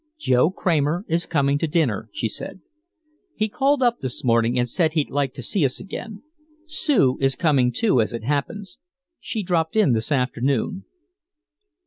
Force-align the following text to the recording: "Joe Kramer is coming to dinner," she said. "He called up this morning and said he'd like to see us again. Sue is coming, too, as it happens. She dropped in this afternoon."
"Joe 0.17 0.49
Kramer 0.49 1.05
is 1.07 1.27
coming 1.27 1.59
to 1.59 1.67
dinner," 1.67 2.09
she 2.11 2.27
said. 2.27 2.61
"He 3.35 3.47
called 3.47 3.83
up 3.83 3.99
this 3.99 4.23
morning 4.23 4.57
and 4.57 4.67
said 4.67 4.93
he'd 4.93 5.11
like 5.11 5.31
to 5.35 5.43
see 5.43 5.63
us 5.63 5.79
again. 5.79 6.23
Sue 6.65 7.19
is 7.21 7.35
coming, 7.35 7.71
too, 7.71 8.01
as 8.01 8.11
it 8.11 8.23
happens. 8.23 8.79
She 9.19 9.43
dropped 9.43 9.75
in 9.75 9.93
this 9.93 10.11
afternoon." 10.11 10.85